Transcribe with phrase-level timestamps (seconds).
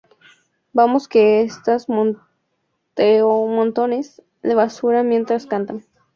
[0.73, 5.85] Vemos que estás montones de basura mientras cantan.